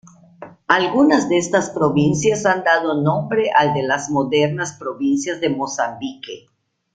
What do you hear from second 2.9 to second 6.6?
nombre al de las modernas provincias de Mozambique.